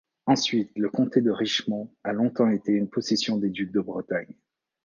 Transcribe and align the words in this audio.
Ensuite, 0.25 0.71
le 0.75 0.89
comté 0.89 1.21
de 1.21 1.29
Richmond 1.29 1.93
a 2.03 2.11
longtemps 2.11 2.49
été 2.49 2.71
une 2.71 2.89
possession 2.89 3.37
des 3.37 3.51
ducs 3.51 3.71
de 3.71 3.81
Bretagne. 3.81 4.33